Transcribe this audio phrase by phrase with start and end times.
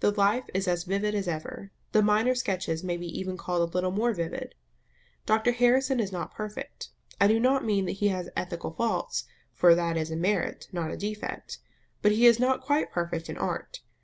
[0.00, 3.72] The life is as vivid as ever; the minor sketches may be even called a
[3.72, 4.54] little more vivid.
[5.24, 6.90] Dr Harrison is not perfect.
[7.18, 9.24] I do not mean that he has ethical faults,
[9.54, 11.56] for that is a merit, not a defect;
[12.02, 13.80] but he is not quite perfect in art.